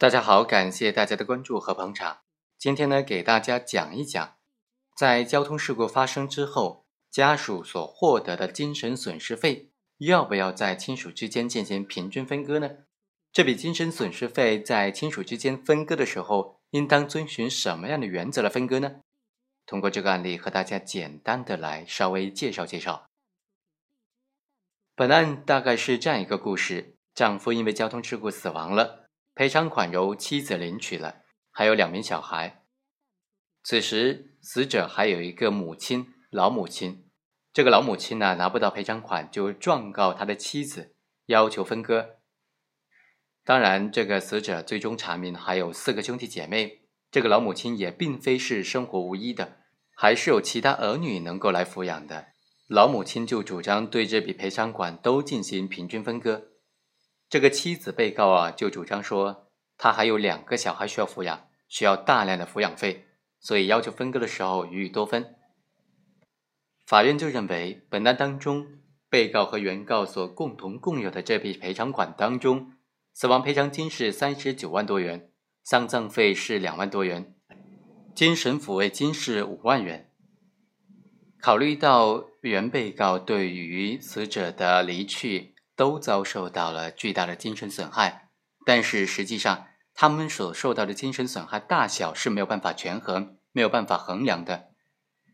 [0.00, 2.20] 大家好，感谢大家的关注和捧场。
[2.56, 4.38] 今天呢，给大家讲一讲，
[4.96, 9.68] 在交通事故发生之后，家属所获得的精神损失费，
[9.98, 12.70] 要不要在亲属之间进行平均分割呢？
[13.30, 19.02] 这笔精神损失费在亲属之间分割的时候，应当遵循什么样的原则来分割呢？
[19.66, 23.04] 通过这个案例和大家简单的来稍微介绍介绍。
[24.94, 28.99] 本案大概是这样一个故事：丈夫因为交通事故死亡了。
[29.40, 32.62] 赔偿款由妻子领取了，还有两名小孩。
[33.62, 37.08] 此时死者还有一个母亲，老母亲。
[37.50, 40.94] 这个老母亲呢，拿不到赔偿款，就状告他的妻子，
[41.24, 42.16] 要求分割。
[43.42, 49.60] 当然，这个死者最终查明还有四个兄弟姐妹，这个老母亲也并非是生活无依的，
[49.96, 52.26] 还是有其他儿女能够来抚养的。
[52.68, 56.48] 老母亲就主张对这笔赔偿款都进行平均分割。
[57.30, 59.46] 这个妻子被告啊，就主张说，
[59.78, 63.06] 他还有两个小孩需要抚养，需要大量的抚养费，
[63.38, 65.36] 所以要求分割的时候予以多分。
[66.84, 68.66] 法院就认为，本案当中，
[69.08, 72.72] 被告和原告所共同共有的这笔赔偿款当中，
[73.12, 75.30] 死亡赔偿金是三十九万多元，
[75.62, 77.36] 丧葬费是两万多元，
[78.12, 80.10] 精神抚慰金是五万元。
[81.40, 88.28] 考虑到原被告对于死者的离去，都遭受到了巨大的精神损害，
[88.66, 94.72] 但是实际上，他们所受到的精神损害大小是没有办法权衡、没有办法衡量的，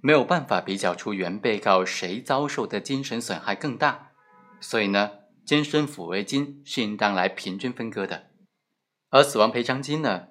[0.00, 4.12] 没有办法比较出原被告谁遭受的精神损害更大。
[4.60, 5.10] 所以呢，
[5.44, 8.26] 精神抚慰金是应当来平均分割的，
[9.10, 10.28] 而死亡赔偿金呢，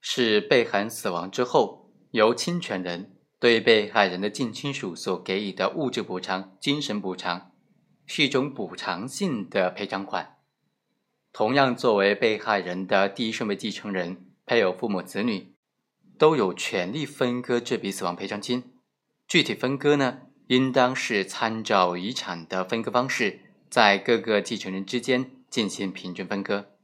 [0.00, 7.51] 是被害死亡之后，由侵权人对被害人的近亲属所给予的物质补偿、精神补偿。
[8.14, 10.36] 是一种补偿性的赔偿款。
[11.32, 15.54] 同样，作为被害人的第一顺位继承人，配偶、父母、子女
[16.18, 18.74] 都有权利分割这笔死亡赔偿金。
[19.26, 20.18] 具体分割呢，
[20.48, 23.40] 应当是参照遗产的分割方式，
[23.70, 26.76] 在各个继承人之间进行平均分割。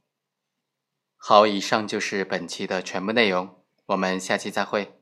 [1.15, 4.98] 好，以上就是本期的全部内容，我们下期再会。